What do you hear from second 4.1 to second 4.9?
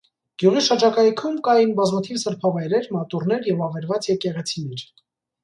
եկեղեցիներ։